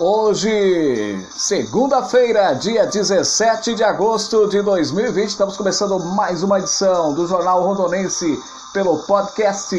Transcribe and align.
Hoje, 0.00 1.26
segunda-feira, 1.36 2.52
dia 2.54 2.86
17 2.86 3.74
de 3.74 3.82
agosto 3.82 4.46
de 4.46 4.62
2020, 4.62 5.28
estamos 5.28 5.56
começando 5.56 5.98
mais 5.98 6.44
uma 6.44 6.60
edição 6.60 7.12
do 7.14 7.26
Jornal 7.26 7.64
Rondonense 7.64 8.40
pelo 8.72 8.98
podcast, 8.98 9.76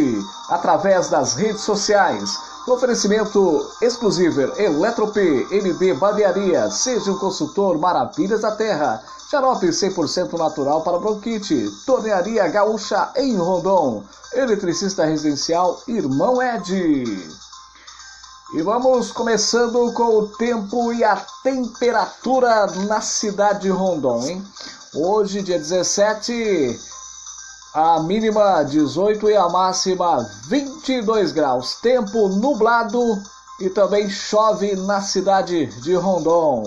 através 0.50 1.08
das 1.08 1.36
redes 1.36 1.62
sociais. 1.62 2.38
No 2.68 2.74
oferecimento 2.74 3.66
exclusivo 3.82 4.42
Eletrop, 4.60 5.16
NB 5.16 5.94
Barbearia, 5.94 6.70
seja 6.70 7.14
um 7.14 7.18
consultor 7.18 7.78
Maravilhas 7.80 8.42
da 8.42 8.52
Terra, 8.52 9.02
xarope 9.32 9.68
100% 9.68 10.38
natural 10.38 10.82
para 10.82 11.00
bronquite, 11.00 11.72
tornearia 11.86 12.46
gaúcha 12.50 13.10
em 13.16 13.38
Rondon, 13.38 14.04
eletricista 14.34 15.06
residencial 15.06 15.82
Irmão 15.88 16.42
Ed. 16.42 17.40
E 18.52 18.64
vamos 18.64 19.12
começando 19.12 19.94
com 19.94 20.18
o 20.18 20.28
tempo 20.28 20.92
e 20.92 21.04
a 21.04 21.16
temperatura 21.44 22.66
na 22.88 23.00
cidade 23.00 23.62
de 23.62 23.70
Rondon, 23.70 24.26
hein? 24.26 24.44
Hoje, 24.96 25.44
dia 25.44 25.60
17, 25.60 26.80
a 27.76 28.00
mínima 28.00 28.64
18 28.64 29.30
e 29.30 29.38
a 29.38 29.48
máxima 29.50 30.28
22 30.48 31.32
graus. 31.32 31.76
Tempo 31.76 32.28
nublado 32.28 33.00
e 33.60 33.70
também 33.70 34.10
chove 34.10 34.76
na 34.78 35.00
cidade 35.00 35.68
de 35.82 35.94
Rondon. 35.94 36.64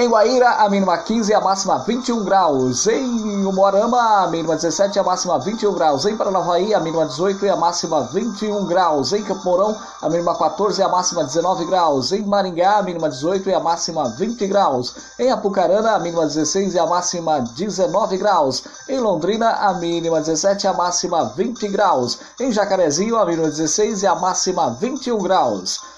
Em 0.00 0.08
Guaíra, 0.08 0.52
a 0.52 0.66
mínima 0.70 0.96
15 0.96 1.30
e 1.30 1.34
a 1.34 1.42
máxima 1.42 1.76
21 1.80 2.24
graus. 2.24 2.86
Em 2.86 3.44
Umuarama, 3.44 4.22
a 4.22 4.28
mínima 4.28 4.56
17 4.56 4.96
e 4.96 4.98
a 4.98 5.02
máxima 5.02 5.38
21 5.38 5.74
graus. 5.74 6.06
Em 6.06 6.16
Paranavaí, 6.16 6.72
a 6.72 6.80
mínima 6.80 7.04
18 7.04 7.44
e 7.44 7.50
a 7.50 7.56
máxima 7.56 8.04
21 8.04 8.64
graus. 8.64 9.12
Em 9.12 9.22
Campo 9.22 9.44
Mourão, 9.44 9.76
a 10.00 10.08
mínima 10.08 10.34
14 10.34 10.80
e 10.80 10.82
a 10.82 10.88
máxima 10.88 11.22
19 11.22 11.66
graus. 11.66 12.12
Em 12.12 12.22
Maringá, 12.22 12.78
a 12.78 12.82
mínima 12.82 13.10
18 13.10 13.50
e 13.50 13.52
a 13.52 13.60
máxima 13.60 14.08
20 14.08 14.46
graus. 14.46 14.94
Em 15.18 15.30
Apucarana, 15.30 15.90
a 15.90 15.98
mínima 15.98 16.24
16 16.24 16.72
e 16.72 16.78
a 16.78 16.86
máxima 16.86 17.40
19 17.54 18.16
graus. 18.16 18.64
Em 18.88 18.98
Londrina, 18.98 19.50
a 19.50 19.74
mínima 19.74 20.18
17 20.18 20.64
e 20.64 20.68
a 20.68 20.72
máxima 20.72 21.24
20 21.36 21.68
graus. 21.68 22.18
Em 22.40 22.50
Jacarezinho, 22.50 23.18
a 23.18 23.26
mínima 23.26 23.50
16 23.50 24.02
e 24.02 24.06
a 24.06 24.14
máxima 24.14 24.70
21 24.80 25.18
graus. 25.18 25.89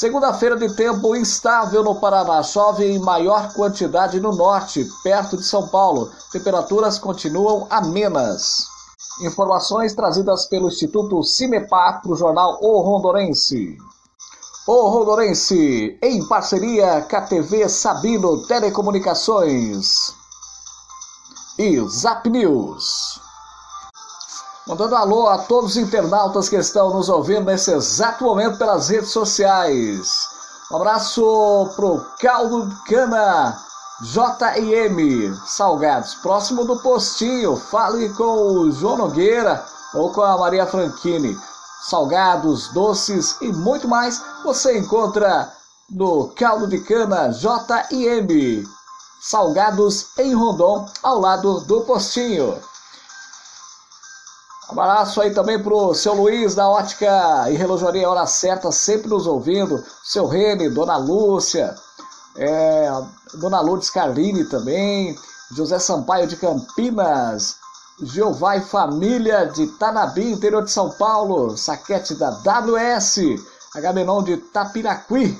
Segunda-feira 0.00 0.56
de 0.56 0.74
tempo 0.74 1.14
instável 1.14 1.84
no 1.84 1.94
Paraná. 1.94 2.42
Chove 2.42 2.90
em 2.90 2.98
maior 2.98 3.52
quantidade 3.52 4.18
no 4.18 4.34
norte, 4.34 4.82
perto 5.02 5.36
de 5.36 5.44
São 5.44 5.68
Paulo. 5.68 6.10
Temperaturas 6.32 6.98
continuam 6.98 7.66
amenas. 7.68 8.66
Informações 9.20 9.92
trazidas 9.92 10.46
pelo 10.46 10.68
Instituto 10.68 11.22
Cimepar 11.22 12.00
para 12.00 12.12
o 12.12 12.16
jornal 12.16 12.58
O 12.62 12.80
Rondonense. 12.80 13.76
O 14.66 14.88
Rondonense, 14.88 15.98
em 16.00 16.26
parceria 16.26 17.02
com 17.02 17.16
a 17.16 17.20
TV 17.20 17.68
Sabino 17.68 18.46
Telecomunicações 18.46 20.14
e 21.58 21.78
Zap 21.90 22.26
News. 22.30 23.20
Mandando 24.70 24.94
alô 24.94 25.26
a 25.26 25.36
todos 25.36 25.72
os 25.72 25.76
internautas 25.76 26.48
que 26.48 26.54
estão 26.54 26.90
nos 26.90 27.08
ouvindo 27.08 27.46
nesse 27.46 27.72
exato 27.72 28.22
momento 28.22 28.56
pelas 28.56 28.88
redes 28.88 29.10
sociais. 29.10 30.28
Um 30.70 30.76
abraço 30.76 31.68
pro 31.74 32.06
Caldo 32.20 32.72
Cana, 32.86 33.60
J&M 34.00 35.34
Salgados, 35.44 36.14
próximo 36.14 36.64
do 36.64 36.76
postinho. 36.76 37.56
Fale 37.56 38.10
com 38.10 38.22
o 38.22 38.70
João 38.70 38.98
Nogueira 38.98 39.64
ou 39.92 40.12
com 40.12 40.22
a 40.22 40.38
Maria 40.38 40.64
Franchini. 40.64 41.36
Salgados, 41.88 42.68
doces 42.68 43.38
e 43.40 43.48
muito 43.48 43.88
mais 43.88 44.22
você 44.44 44.78
encontra 44.78 45.52
no 45.90 46.28
Caldo 46.36 46.68
de 46.68 46.78
Cana 46.78 47.32
J&M 47.32 48.68
Salgados 49.20 50.16
em 50.16 50.32
Rondon, 50.32 50.86
ao 51.02 51.18
lado 51.18 51.58
do 51.62 51.80
postinho. 51.80 52.69
Abraço 54.70 55.20
aí 55.20 55.34
também 55.34 55.60
pro 55.60 55.92
seu 55.94 56.14
Luiz 56.14 56.54
da 56.54 56.68
Ótica 56.68 57.50
e 57.50 57.56
Relojaria 57.56 58.08
Hora 58.08 58.24
Certa, 58.24 58.70
sempre 58.70 59.08
nos 59.08 59.26
ouvindo. 59.26 59.82
Seu 60.04 60.28
Rene, 60.28 60.70
Dona 60.70 60.96
Lúcia, 60.96 61.74
é, 62.36 62.88
Dona 63.34 63.60
Lourdes 63.60 63.90
Carline 63.90 64.44
também, 64.44 65.18
José 65.50 65.80
Sampaio 65.80 66.28
de 66.28 66.36
Campinas, 66.36 67.56
Jeová 68.00 68.58
e 68.58 68.60
Família 68.60 69.44
de 69.46 69.66
Tanabi, 69.66 70.30
interior 70.30 70.62
de 70.62 70.70
São 70.70 70.90
Paulo, 70.90 71.56
Saquete 71.56 72.14
da 72.14 72.30
WS, 72.30 73.18
Agamenon 73.74 74.22
de 74.22 74.36
Tapiraquí, 74.36 75.36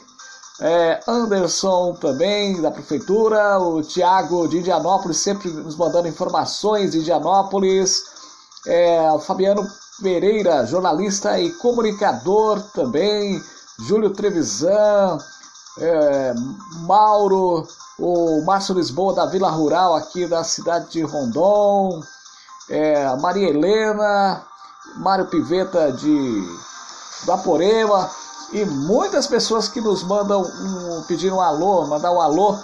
é, 0.61 1.01
Anderson 1.07 1.95
também 2.01 2.61
da 2.61 2.73
Prefeitura, 2.73 3.61
o 3.61 3.81
Tiago 3.81 4.49
de 4.49 4.59
Indianópolis, 4.59 5.19
sempre 5.19 5.51
nos 5.51 5.77
mandando 5.77 6.09
informações 6.09 6.91
de 6.91 6.99
Indianópolis 6.99 8.09
é, 8.66 9.19
Fabiano 9.21 9.66
Pereira, 10.03 10.65
jornalista 10.66 11.38
e 11.38 11.50
comunicador 11.53 12.60
também, 12.75 13.43
Júlio 13.78 14.10
Trevisan, 14.10 15.19
é, 15.78 16.34
Mauro, 16.87 17.66
o 17.98 18.43
Márcio 18.43 18.75
Lisboa 18.75 19.15
da 19.15 19.26
Vila 19.26 19.50
Rural 19.50 19.94
aqui 19.94 20.26
da 20.26 20.43
cidade 20.43 20.91
de 20.91 21.03
Rondon, 21.03 22.03
é, 22.69 23.15
Maria 23.16 23.48
Helena, 23.48 24.43
Mário 24.97 25.27
Piveta 25.27 25.92
de 25.92 26.42
Vaporema 27.25 28.10
e 28.53 28.65
muitas 28.65 29.27
pessoas 29.27 29.69
que 29.69 29.81
nos 29.81 30.03
mandam 30.03 30.42
um, 30.42 31.03
pedir 31.03 31.32
um 31.32 31.41
alô, 31.41 31.87
mandar 31.87 32.10
um 32.10 32.21
alô 32.21 32.59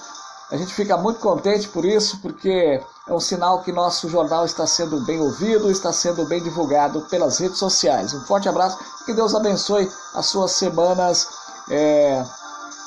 a 0.50 0.56
gente 0.56 0.72
fica 0.72 0.96
muito 0.96 1.18
contente 1.20 1.68
por 1.68 1.84
isso, 1.84 2.18
porque 2.20 2.80
é 3.08 3.12
um 3.12 3.18
sinal 3.18 3.62
que 3.62 3.72
nosso 3.72 4.08
jornal 4.08 4.44
está 4.44 4.66
sendo 4.66 5.00
bem 5.04 5.20
ouvido, 5.20 5.70
está 5.70 5.92
sendo 5.92 6.24
bem 6.26 6.42
divulgado 6.42 7.00
pelas 7.02 7.38
redes 7.38 7.58
sociais. 7.58 8.14
Um 8.14 8.20
forte 8.22 8.48
abraço, 8.48 8.78
que 9.04 9.12
Deus 9.12 9.34
abençoe 9.34 9.90
as 10.14 10.26
suas 10.26 10.52
semanas 10.52 11.26
é, 11.68 12.24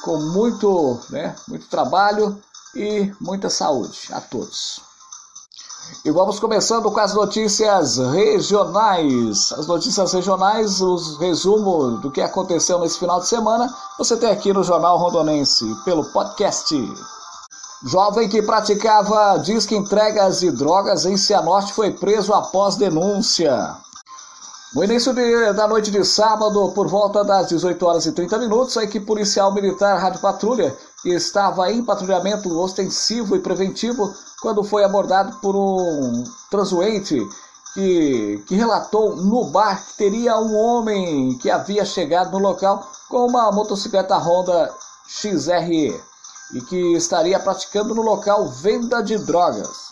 com 0.04 0.18
muito, 0.18 1.00
né, 1.10 1.36
muito 1.48 1.68
trabalho 1.68 2.42
e 2.76 3.12
muita 3.20 3.50
saúde 3.50 4.08
a 4.12 4.22
todos. 4.22 4.82
E 6.06 6.12
vamos 6.12 6.40
começando 6.40 6.90
com 6.92 7.00
as 7.00 7.14
notícias 7.14 7.98
regionais. 7.98 9.52
As 9.52 9.68
notícias 9.68 10.14
regionais, 10.14 10.82
os 10.82 11.18
resumos 11.18 12.00
do 12.02 12.12
que 12.12 12.22
aconteceu 12.22 12.80
nesse 12.80 13.00
final 13.00 13.20
de 13.20 13.28
semana, 13.28 13.74
você 13.98 14.16
tem 14.16 14.30
aqui 14.30 14.54
no 14.54 14.64
Jornal 14.64 14.98
Rondonense, 14.98 15.66
pelo 15.84 16.06
podcast. 16.06 16.76
Jovem 17.82 18.28
que 18.28 18.42
praticava 18.42 19.38
disque 19.38 19.74
entregas 19.74 20.42
de 20.42 20.52
drogas 20.52 21.06
em 21.06 21.16
Cianorte 21.16 21.72
foi 21.72 21.92
preso 21.92 22.34
após 22.34 22.76
denúncia. 22.76 23.74
No 24.76 24.84
início 24.84 25.14
de, 25.14 25.54
da 25.54 25.66
noite 25.66 25.90
de 25.90 26.04
sábado, 26.04 26.74
por 26.74 26.90
volta 26.90 27.24
das 27.24 27.48
18 27.48 27.86
horas 27.86 28.06
e 28.06 28.12
30 28.12 28.38
minutos, 28.38 28.76
a 28.76 28.84
equipe 28.84 29.06
policial 29.06 29.54
militar 29.54 29.98
Rádio 29.98 30.20
Patrulha 30.20 30.76
estava 31.06 31.72
em 31.72 31.82
patrulhamento 31.82 32.60
ostensivo 32.60 33.38
e 33.38 33.40
preventivo 33.40 34.14
quando 34.42 34.62
foi 34.62 34.84
abordado 34.84 35.38
por 35.38 35.56
um 35.56 36.26
transuente 36.52 37.18
que, 37.74 38.44
que 38.46 38.56
relatou 38.56 39.16
no 39.16 39.46
bar 39.46 39.82
que 39.86 39.94
teria 39.96 40.38
um 40.38 40.54
homem 40.54 41.38
que 41.38 41.50
havia 41.50 41.86
chegado 41.86 42.32
no 42.32 42.40
local 42.40 42.86
com 43.08 43.26
uma 43.26 43.50
motocicleta 43.54 44.18
Honda 44.18 44.70
XRE 45.08 46.09
e 46.54 46.62
que 46.62 46.94
estaria 46.94 47.40
praticando 47.40 47.94
no 47.94 48.02
local 48.02 48.48
venda 48.48 49.02
de 49.02 49.18
drogas. 49.18 49.90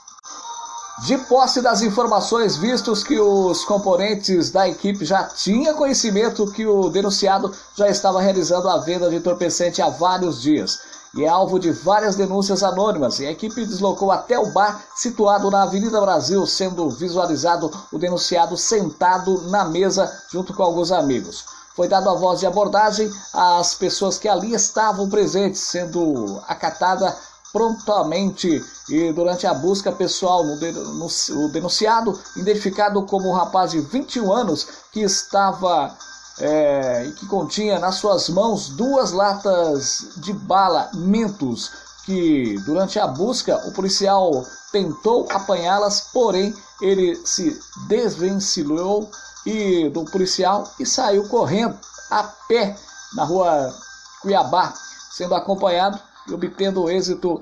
De 1.05 1.17
posse 1.17 1.61
das 1.61 1.81
informações, 1.81 2.57
vistos 2.57 3.03
que 3.03 3.19
os 3.19 3.63
componentes 3.65 4.49
da 4.49 4.67
equipe 4.67 5.05
já 5.05 5.25
tinham 5.25 5.75
conhecimento 5.75 6.51
que 6.51 6.65
o 6.65 6.89
denunciado 6.89 7.53
já 7.75 7.87
estava 7.87 8.19
realizando 8.19 8.67
a 8.67 8.77
venda 8.77 9.09
de 9.09 9.17
entorpecente 9.17 9.81
há 9.81 9.89
vários 9.89 10.41
dias 10.41 10.79
e 11.17 11.23
é 11.23 11.27
alvo 11.27 11.59
de 11.59 11.71
várias 11.71 12.15
denúncias 12.15 12.63
anônimas, 12.63 13.19
e 13.19 13.25
a 13.25 13.31
equipe 13.31 13.65
deslocou 13.65 14.11
até 14.11 14.37
o 14.37 14.51
bar 14.51 14.83
situado 14.95 15.49
na 15.49 15.63
Avenida 15.63 15.99
Brasil, 15.99 16.45
sendo 16.45 16.89
visualizado 16.89 17.71
o 17.91 17.97
denunciado 17.97 18.55
sentado 18.55 19.41
na 19.49 19.65
mesa 19.65 20.11
junto 20.31 20.53
com 20.53 20.61
alguns 20.61 20.91
amigos. 20.91 21.56
Foi 21.77 21.87
dada 21.87 22.09
a 22.09 22.15
voz 22.15 22.39
de 22.39 22.47
abordagem 22.47 23.07
às 23.31 23.75
pessoas 23.75 24.17
que 24.17 24.27
ali 24.27 24.51
estavam 24.55 25.07
presentes, 25.07 25.61
sendo 25.61 26.41
acatada 26.47 27.15
prontamente. 27.53 28.65
E 28.89 29.13
durante 29.13 29.45
a 29.45 29.53
busca 29.53 29.91
pessoal 29.91 30.43
no, 30.43 31.49
denunciado, 31.49 32.19
identificado 32.35 33.03
como 33.03 33.29
um 33.29 33.33
rapaz 33.33 33.69
de 33.69 33.79
21 33.79 34.33
anos 34.33 34.67
que 34.91 35.01
estava 35.01 35.95
é, 36.39 37.11
que 37.15 37.27
continha 37.27 37.77
nas 37.77 37.95
suas 37.95 38.27
mãos 38.27 38.69
duas 38.69 39.11
latas 39.11 40.07
de 40.17 40.33
bala 40.33 40.89
Mentos, 40.95 41.71
que 42.05 42.57
durante 42.65 42.97
a 42.97 43.05
busca 43.05 43.55
o 43.67 43.71
policial 43.71 44.43
tentou 44.71 45.27
apanhá-las, 45.29 46.09
porém 46.11 46.55
ele 46.81 47.15
se 47.23 47.59
desvencilhou 47.87 49.11
e 49.47 49.87
do 49.87 50.03
policial 50.03 50.69
e 50.77 50.85
saiu 50.85 51.25
correndo 51.29 51.79
a 52.11 52.21
pé 52.49 52.75
na 53.15 53.23
rua 53.23 53.73
Cuiabá, 54.21 54.73
sendo 55.11 55.33
acompanhado 55.33 55.97
e 56.27 56.33
obtendo 56.33 56.89
êxito 56.89 57.41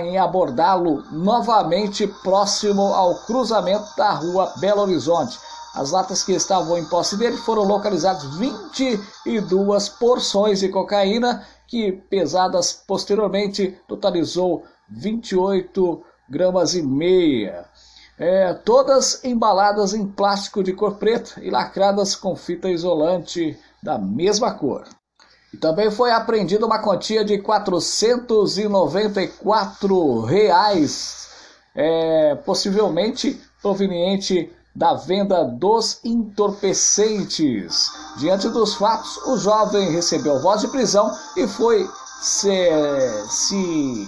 em 0.00 0.16
abordá-lo 0.16 1.04
novamente 1.12 2.06
próximo 2.06 2.94
ao 2.94 3.16
cruzamento 3.26 3.94
da 3.94 4.12
rua 4.12 4.54
Belo 4.56 4.80
Horizonte. 4.80 5.38
As 5.74 5.90
latas 5.90 6.22
que 6.22 6.32
estavam 6.32 6.78
em 6.78 6.84
posse 6.86 7.14
dele 7.18 7.36
foram 7.36 7.64
localizadas 7.64 8.24
22 8.38 9.88
porções 9.90 10.60
de 10.60 10.70
cocaína, 10.70 11.46
que 11.66 11.92
pesadas 11.92 12.72
posteriormente 12.72 13.78
totalizou 13.86 14.64
28 14.88 16.02
gramas 16.26 16.74
e 16.74 16.82
meia. 16.82 17.66
É, 18.18 18.54
todas 18.54 19.22
embaladas 19.24 19.92
em 19.92 20.06
plástico 20.06 20.62
de 20.62 20.72
cor 20.72 20.94
preta 20.96 21.40
e 21.40 21.50
lacradas 21.50 22.14
com 22.14 22.36
fita 22.36 22.70
isolante 22.70 23.58
da 23.82 23.98
mesma 23.98 24.54
cor. 24.54 24.84
E 25.52 25.56
também 25.56 25.90
foi 25.90 26.12
apreendida 26.12 26.66
uma 26.66 26.78
quantia 26.78 27.24
de 27.24 27.38
494 27.38 30.20
reais, 30.20 31.28
é, 31.74 32.36
possivelmente 32.44 33.40
proveniente 33.60 34.52
da 34.74 34.94
venda 34.94 35.44
dos 35.44 36.00
entorpecentes. 36.04 37.92
Diante 38.16 38.48
dos 38.48 38.74
fatos, 38.74 39.16
o 39.26 39.36
jovem 39.36 39.90
recebeu 39.90 40.40
voz 40.40 40.60
de 40.60 40.68
prisão 40.68 41.10
e 41.36 41.46
foi 41.46 41.88
se, 42.20 42.48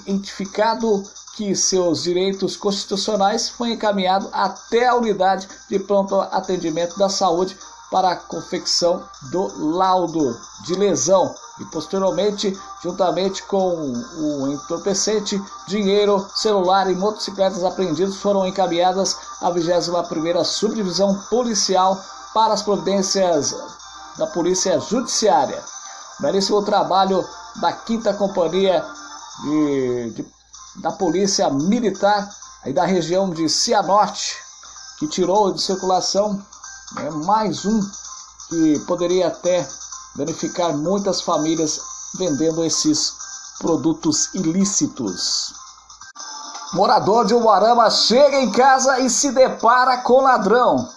identificado 0.06 1.04
que 1.36 1.54
seus 1.54 2.02
direitos 2.02 2.56
constitucionais 2.56 3.48
foi 3.50 3.72
encaminhado 3.72 4.28
até 4.32 4.88
a 4.88 4.94
unidade 4.94 5.46
de 5.68 5.78
pronto 5.78 6.18
atendimento 6.18 6.98
da 6.98 7.08
saúde 7.08 7.56
para 7.90 8.12
a 8.12 8.16
confecção 8.16 9.04
do 9.30 9.76
laudo 9.76 10.36
de 10.64 10.74
lesão 10.74 11.32
e 11.60 11.64
posteriormente, 11.66 12.58
juntamente 12.82 13.42
com 13.44 13.92
o 14.18 14.52
entorpecente, 14.52 15.40
dinheiro, 15.68 16.26
celular 16.34 16.90
e 16.90 16.94
motocicletas 16.94 17.64
apreendidos 17.64 18.16
foram 18.16 18.46
encaminhadas 18.46 19.16
à 19.40 19.50
21ª 19.50 20.44
Subdivisão 20.44 21.14
Policial 21.30 21.98
para 22.34 22.54
as 22.54 22.62
providências 22.62 23.54
da 24.18 24.26
Polícia 24.26 24.78
Judiciária. 24.80 25.62
Belíssimo 26.18 26.62
trabalho 26.62 27.24
da 27.56 27.72
5 27.72 28.14
Companhia 28.14 28.84
de, 29.44 30.10
de, 30.10 30.35
da 30.78 30.92
Polícia 30.92 31.48
Militar 31.50 32.28
aí 32.64 32.72
da 32.72 32.84
região 32.84 33.30
de 33.30 33.48
Cianorte, 33.48 34.36
que 34.98 35.06
tirou 35.06 35.52
de 35.52 35.62
circulação 35.62 36.42
né, 36.94 37.10
mais 37.24 37.64
um 37.64 37.80
que 38.48 38.78
poderia 38.86 39.28
até 39.28 39.66
beneficiar 40.14 40.76
muitas 40.76 41.20
famílias 41.20 41.80
vendendo 42.18 42.64
esses 42.64 43.12
produtos 43.58 44.34
ilícitos. 44.34 45.54
Morador 46.72 47.24
de 47.24 47.34
Umuarama 47.34 47.88
chega 47.90 48.36
em 48.36 48.50
casa 48.50 48.98
e 49.00 49.08
se 49.08 49.30
depara 49.32 49.98
com 49.98 50.22
ladrão. 50.22 50.88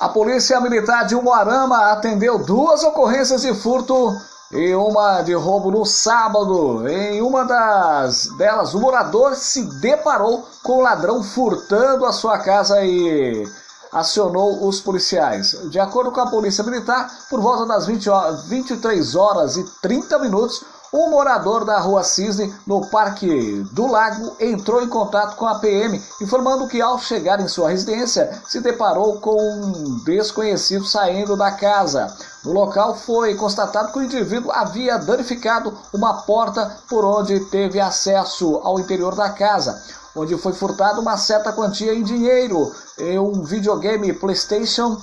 A 0.00 0.08
Polícia 0.08 0.60
Militar 0.60 1.06
de 1.06 1.14
Umuarama 1.14 1.92
atendeu 1.92 2.38
duas 2.38 2.82
ocorrências 2.82 3.42
de 3.42 3.52
furto 3.54 4.16
e 4.52 4.74
uma 4.74 5.22
de 5.22 5.32
roubo 5.34 5.70
no 5.70 5.84
sábado. 5.86 6.86
Em 6.88 7.22
uma 7.22 7.44
das 7.44 8.26
delas, 8.36 8.74
o 8.74 8.80
morador 8.80 9.34
se 9.34 9.62
deparou 9.80 10.46
com 10.62 10.78
o 10.78 10.80
ladrão 10.82 11.22
furtando 11.22 12.04
a 12.04 12.12
sua 12.12 12.38
casa 12.38 12.82
e 12.82 13.48
acionou 13.92 14.66
os 14.66 14.80
policiais. 14.80 15.56
De 15.70 15.78
acordo 15.78 16.12
com 16.12 16.20
a 16.20 16.30
Polícia 16.30 16.64
Militar, 16.64 17.10
por 17.28 17.40
volta 17.40 17.66
das 17.66 17.86
20 17.86 18.10
horas, 18.10 18.44
23 18.44 19.14
horas 19.14 19.56
e 19.56 19.64
30 19.82 20.18
minutos, 20.18 20.64
um 20.92 21.10
morador 21.10 21.64
da 21.64 21.78
rua 21.78 22.02
Cisne, 22.02 22.52
no 22.66 22.86
Parque 22.86 23.64
do 23.72 23.86
Lago, 23.86 24.36
entrou 24.40 24.82
em 24.82 24.88
contato 24.88 25.36
com 25.36 25.46
a 25.46 25.56
PM, 25.56 26.02
informando 26.20 26.66
que 26.66 26.80
ao 26.80 26.98
chegar 26.98 27.40
em 27.40 27.48
sua 27.48 27.70
residência, 27.70 28.40
se 28.48 28.60
deparou 28.60 29.20
com 29.20 29.40
um 29.40 30.04
desconhecido 30.04 30.84
saindo 30.84 31.36
da 31.36 31.52
casa. 31.52 32.14
No 32.44 32.52
local 32.52 32.96
foi 32.96 33.34
constatado 33.34 33.92
que 33.92 33.98
o 33.98 34.02
indivíduo 34.02 34.50
havia 34.50 34.98
danificado 34.98 35.76
uma 35.92 36.22
porta 36.22 36.76
por 36.88 37.04
onde 37.04 37.38
teve 37.46 37.78
acesso 37.78 38.60
ao 38.64 38.80
interior 38.80 39.14
da 39.14 39.30
casa 39.30 39.80
onde 40.14 40.36
foi 40.36 40.52
furtada 40.52 41.00
uma 41.00 41.16
certa 41.16 41.52
quantia 41.52 41.94
em 41.94 42.02
dinheiro, 42.02 42.72
em 42.98 43.18
um 43.18 43.44
videogame 43.44 44.12
PlayStation 44.12 45.00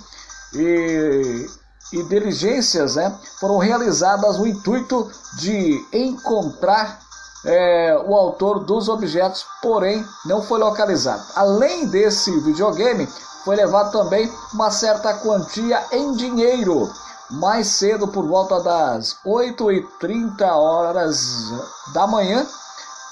e, 0.54 1.48
e 1.92 2.04
diligências 2.04 2.96
né, 2.96 3.14
foram 3.40 3.58
realizadas 3.58 4.38
no 4.38 4.48
intuito 4.48 5.10
de 5.38 5.86
encontrar 5.94 7.00
é, 7.46 7.98
o 8.06 8.16
autor 8.16 8.60
dos 8.60 8.90
objetos, 8.90 9.46
porém 9.62 10.06
não 10.26 10.42
foi 10.42 10.60
localizado. 10.60 11.24
Além 11.36 11.86
desse 11.88 12.38
videogame, 12.40 13.08
foi 13.46 13.56
levado 13.56 13.92
também 13.92 14.32
uma 14.54 14.70
certa 14.70 15.14
quantia 15.14 15.84
em 15.92 16.14
dinheiro. 16.14 16.92
Mais 17.30 17.68
cedo, 17.68 18.08
por 18.08 18.26
volta 18.26 18.60
das 18.62 19.18
8h30 19.26 20.42
horas 20.44 21.52
da 21.94 22.08
manhã, 22.08 22.46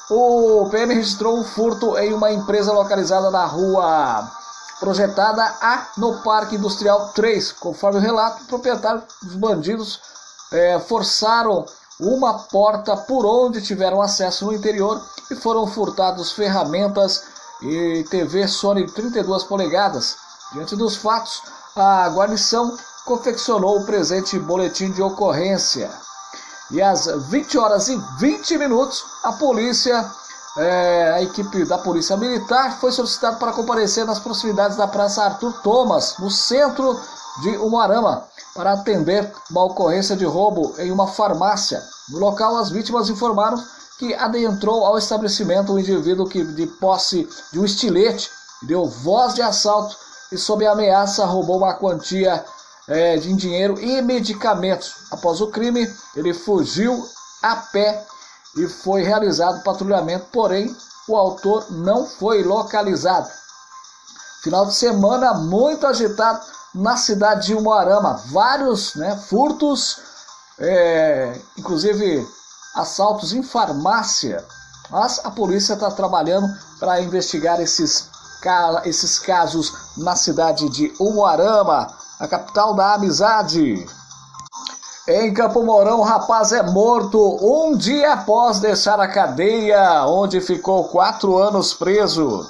o 0.10 0.68
PM 0.70 0.94
registrou 0.94 1.38
um 1.38 1.44
furto 1.44 1.98
em 1.98 2.14
uma 2.14 2.32
empresa 2.32 2.72
localizada 2.72 3.32
na 3.32 3.46
rua 3.46 4.30
projetada 4.80 5.44
A, 5.62 5.88
no 5.98 6.22
Parque 6.22 6.56
Industrial 6.56 7.12
3. 7.14 7.52
Conforme 7.54 8.00
o 8.00 8.02
relato, 8.02 8.44
o 8.44 8.48
proprietário 8.48 9.04
dos 9.22 9.36
bandidos 9.36 10.00
é, 10.52 10.80
forçaram 10.80 11.66
uma 12.00 12.40
porta 12.40 12.96
por 12.96 13.26
onde 13.26 13.62
tiveram 13.62 14.02
acesso 14.02 14.46
no 14.46 14.54
interior 14.54 15.02
e 15.32 15.36
foram 15.36 15.66
furtados 15.66 16.32
ferramentas 16.32 17.24
e 17.62 18.06
TV 18.10 18.48
Sony 18.48 18.86
32 18.86 19.44
polegadas. 19.44 20.18
Diante 20.54 20.76
dos 20.76 20.96
fatos, 20.96 21.42
a 21.76 22.08
guarnição 22.10 22.78
confeccionou 23.06 23.80
o 23.80 23.86
presente 23.86 24.38
boletim 24.40 24.92
de 24.92 25.02
ocorrência. 25.02 25.90
E 26.72 26.82
às 26.82 27.06
20 27.06 27.58
horas 27.58 27.88
e 27.88 28.02
20 28.20 28.58
minutos, 28.58 29.04
a 29.24 29.34
polícia, 29.34 30.10
é, 30.58 31.12
a 31.16 31.22
equipe 31.22 31.66
da 31.66 31.78
Polícia 31.78 32.16
Militar 32.16 32.80
foi 32.80 32.92
solicitada 32.92 33.38
para 33.38 33.52
comparecer 33.52 34.06
nas 34.06 34.20
proximidades 34.20 34.78
da 34.78 34.88
Praça 34.88 35.24
Arthur 35.24 35.52
Thomas, 35.62 36.16
no 36.18 36.32
centro 36.32 36.98
de 37.42 37.58
Umuarama, 37.58 38.26
para 38.54 38.74
atender 38.74 39.32
uma 39.52 39.66
ocorrência 39.66 40.16
de 40.16 40.24
roubo 40.24 40.74
em 40.78 40.92
uma 40.92 41.08
farmácia. 41.08 41.84
No 42.10 42.20
local, 42.20 42.56
as 42.56 42.70
vítimas 42.70 43.10
informaram 43.10 43.62
que 44.00 44.14
adentrou 44.14 44.86
ao 44.86 44.98
estabelecimento 44.98 45.74
um 45.74 45.80
indivíduo 45.80 46.28
que, 46.28 46.44
de 46.44 46.68
posse 46.68 47.28
de 47.52 47.60
um 47.60 47.66
estilete, 47.66 48.30
deu 48.64 48.86
voz 48.86 49.34
de 49.34 49.42
assalto 49.42 49.96
e, 50.32 50.38
sob 50.38 50.66
ameaça, 50.66 51.26
roubou 51.26 51.58
uma 51.58 51.74
quantia 51.74 52.46
é, 52.88 53.18
de 53.18 53.34
dinheiro 53.34 53.80
e 53.80 54.02
medicamentos. 54.02 54.96
Após 55.12 55.42
o 55.42 55.48
crime, 55.48 55.92
ele 56.16 56.34
fugiu 56.34 57.06
a 57.42 57.56
pé 57.58 58.06
e 58.56 58.68
foi 58.68 59.04
realizado 59.04 59.64
patrulhamento, 59.64 60.28
porém 60.32 60.76
o 61.08 61.16
autor 61.16 61.72
não 61.72 62.06
foi 62.06 62.44
localizado. 62.44 63.30
Final 64.44 64.66
de 64.66 64.74
semana 64.74 65.34
muito 65.34 65.86
agitado 65.86 66.40
na 66.74 66.98
cidade 66.98 67.48
de 67.48 67.56
Umuarama, 67.56 68.22
vários 68.28 68.96
né, 68.96 69.16
furtos, 69.18 70.00
é, 70.60 71.40
inclusive 71.58 72.28
assaltos 72.76 73.34
em 73.34 73.42
farmácia. 73.42 74.46
Mas 74.90 75.20
a 75.24 75.32
polícia 75.32 75.74
está 75.74 75.90
trabalhando 75.90 76.48
para 76.80 77.02
investigar 77.02 77.60
esses, 77.60 78.10
esses 78.84 79.18
casos 79.20 79.74
na 79.98 80.16
cidade 80.16 80.70
de 80.70 80.94
Umuarama 81.00 81.88
a 82.20 82.28
capital 82.28 82.74
da 82.74 82.94
amizade. 82.94 83.86
Em 85.08 85.32
Campo 85.32 85.62
Mourão, 85.62 86.00
o 86.00 86.04
rapaz 86.04 86.52
é 86.52 86.64
morto 86.64 87.38
um 87.40 87.78
dia 87.78 88.14
após 88.14 88.60
deixar 88.60 89.00
a 89.00 89.08
cadeia, 89.08 90.04
onde 90.08 90.42
ficou 90.42 90.86
quatro 90.86 91.38
anos 91.38 91.76
preso. 91.76 92.44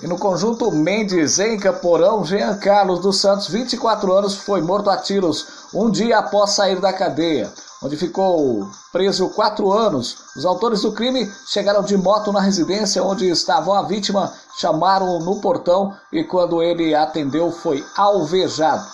E 0.00 0.06
no 0.06 0.16
conjunto 0.18 0.72
Mendes, 0.72 1.38
em 1.38 1.58
Camporão, 1.58 2.24
Jean 2.24 2.56
Carlos 2.56 3.00
dos 3.00 3.20
Santos, 3.20 3.48
24 3.48 4.10
anos, 4.14 4.34
foi 4.34 4.62
morto 4.62 4.88
a 4.88 4.96
tiros 4.96 5.46
um 5.74 5.90
dia 5.90 6.20
após 6.20 6.52
sair 6.52 6.80
da 6.80 6.90
cadeia, 6.90 7.52
onde 7.82 7.98
ficou 7.98 8.66
preso 8.90 9.28
quatro 9.28 9.70
anos. 9.70 10.16
Os 10.34 10.46
autores 10.46 10.80
do 10.80 10.92
crime 10.92 11.30
chegaram 11.46 11.82
de 11.82 11.98
moto 11.98 12.32
na 12.32 12.40
residência 12.40 13.04
onde 13.04 13.28
estavam 13.28 13.74
a 13.74 13.82
vítima, 13.82 14.32
chamaram 14.56 15.18
no 15.18 15.38
portão 15.42 15.94
e 16.10 16.24
quando 16.24 16.62
ele 16.62 16.94
atendeu 16.94 17.52
foi 17.52 17.84
alvejado. 17.94 18.86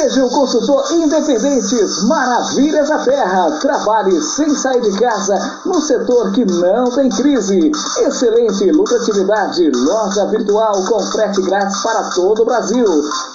Seja 0.01 0.25
um 0.25 0.29
consultor 0.29 0.83
independente, 0.93 1.75
Maravilhas 2.07 2.89
da 2.89 2.97
Terra. 2.97 3.51
Trabalhe 3.61 4.19
sem 4.19 4.49
sair 4.55 4.81
de 4.81 4.99
casa 4.99 5.61
no 5.63 5.79
setor 5.79 6.31
que 6.31 6.43
não 6.43 6.85
tem 6.85 7.07
crise. 7.09 7.71
Excelente 7.99 8.71
lucratividade, 8.71 9.69
loja 9.69 10.25
virtual 10.25 10.83
com 10.85 10.99
frete 11.01 11.43
grátis 11.43 11.83
para 11.83 12.05
todo 12.15 12.41
o 12.41 12.45
Brasil. 12.45 12.87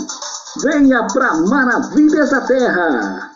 venha 0.62 1.06
para 1.12 1.34
Maravilhas 1.36 2.30
da 2.30 2.40
Terra. 2.42 3.35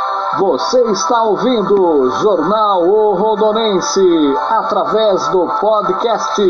Você 0.37 0.81
está 0.91 1.23
ouvindo 1.23 2.09
Jornal 2.21 2.87
O 2.87 3.15
Rondonense 3.15 3.99
através 4.49 5.27
do 5.27 5.45
podcast. 5.59 6.41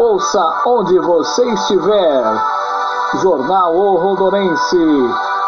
Ouça 0.00 0.62
onde 0.64 0.98
você 0.98 1.44
estiver. 1.52 2.24
Jornal 3.20 3.76
O 3.76 3.98
Rondonense. 3.98 4.78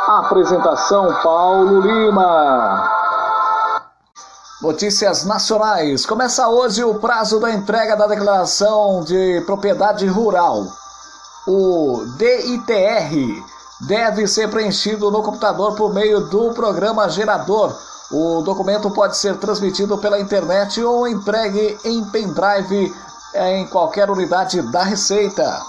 Apresentação 0.07 1.15
Paulo 1.23 1.81
Lima. 1.81 2.91
Notícias 4.61 5.25
nacionais. 5.25 6.05
Começa 6.05 6.47
hoje 6.49 6.85
o 6.85 6.97
prazo 6.97 7.41
da 7.41 7.51
entrega 7.51 7.97
da 7.97 8.07
declaração 8.07 9.03
de 9.03 9.43
propriedade 9.47 10.07
rural. 10.07 10.67
O 11.47 12.05
DITR 12.19 13.54
deve 13.81 14.27
ser 14.27 14.51
preenchido 14.51 15.11
no 15.11 15.23
computador 15.23 15.75
por 15.75 15.93
meio 15.93 16.21
do 16.21 16.53
programa 16.53 17.09
gerador. 17.09 17.77
O 18.11 18.43
documento 18.43 18.91
pode 18.91 19.17
ser 19.17 19.37
transmitido 19.37 19.99
pela 19.99 20.21
internet 20.21 20.83
ou 20.83 21.09
entregue 21.09 21.79
em 21.85 22.05
pendrive 22.05 22.95
em 23.35 23.67
qualquer 23.67 24.11
unidade 24.11 24.63
da 24.71 24.83
Receita. 24.83 25.61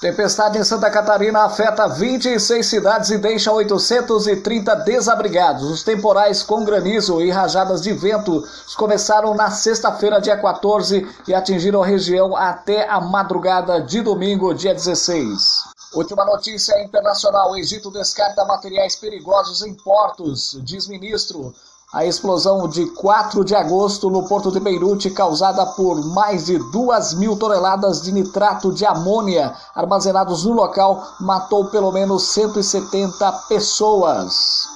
Tempestade 0.00 0.58
em 0.58 0.62
Santa 0.62 0.88
Catarina 0.90 1.42
afeta 1.42 1.88
26 1.88 2.64
cidades 2.64 3.10
e 3.10 3.18
deixa 3.18 3.50
830 3.50 4.76
desabrigados. 4.76 5.64
Os 5.64 5.82
temporais 5.82 6.40
com 6.40 6.64
granizo 6.64 7.20
e 7.20 7.30
rajadas 7.30 7.82
de 7.82 7.92
vento 7.92 8.44
começaram 8.76 9.34
na 9.34 9.50
sexta-feira, 9.50 10.20
dia 10.20 10.36
14, 10.36 11.04
e 11.26 11.34
atingiram 11.34 11.82
a 11.82 11.86
região 11.86 12.36
até 12.36 12.88
a 12.88 13.00
madrugada 13.00 13.80
de 13.80 14.00
domingo, 14.00 14.54
dia 14.54 14.72
16. 14.72 15.77
Última 15.94 16.24
notícia 16.24 16.82
internacional: 16.82 17.52
o 17.52 17.56
Egito 17.56 17.90
descarta 17.90 18.44
materiais 18.44 18.96
perigosos 18.96 19.62
em 19.62 19.74
portos, 19.74 20.58
diz 20.62 20.86
ministro. 20.86 21.54
A 21.90 22.04
explosão 22.04 22.68
de 22.68 22.84
4 22.90 23.42
de 23.42 23.54
agosto 23.54 24.10
no 24.10 24.28
porto 24.28 24.52
de 24.52 24.60
Beirute, 24.60 25.10
causada 25.10 25.64
por 25.64 26.04
mais 26.12 26.44
de 26.44 26.58
2 26.70 27.14
mil 27.14 27.34
toneladas 27.38 28.02
de 28.02 28.12
nitrato 28.12 28.70
de 28.70 28.84
amônia 28.84 29.54
armazenados 29.74 30.44
no 30.44 30.52
local, 30.52 31.02
matou 31.18 31.70
pelo 31.70 31.90
menos 31.90 32.24
170 32.34 33.32
pessoas. 33.48 34.68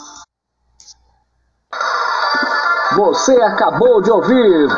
Você 2.97 3.33
acabou 3.43 4.01
de 4.01 4.11
ouvir 4.11 4.69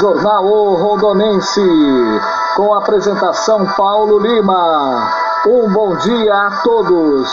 Jornal 0.00 0.46
o 0.46 0.74
Rondonense, 0.76 1.60
com 2.56 2.72
apresentação 2.72 3.66
Paulo 3.76 4.18
Lima. 4.18 5.25
Um 5.48 5.72
bom 5.72 5.96
dia 5.98 6.34
a 6.34 6.50
todos 6.64 7.30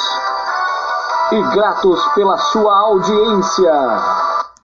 e 1.31 1.41
gratos 1.55 1.99
pela 2.13 2.37
sua 2.37 2.77
audiência. 2.77 3.73